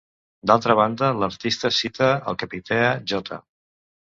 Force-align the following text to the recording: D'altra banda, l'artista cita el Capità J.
D'altra 0.51 0.75
banda, 0.79 1.09
l'artista 1.23 1.71
cita 1.81 2.09
el 2.33 2.41
Capità 2.45 2.83
J. 3.15 3.41